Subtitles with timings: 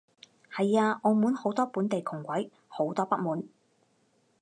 [0.51, 3.43] 係啊，澳門好多本地窮鬼，好多不滿